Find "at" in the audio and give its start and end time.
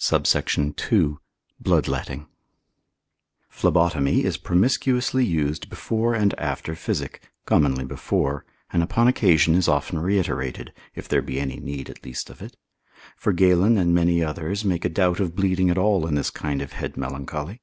11.88-12.02, 15.70-15.78